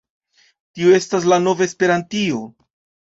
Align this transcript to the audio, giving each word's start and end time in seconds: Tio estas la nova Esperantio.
Tio 0.79 0.95
estas 0.99 1.27
la 1.33 1.39
nova 1.43 1.67
Esperantio. 1.67 2.41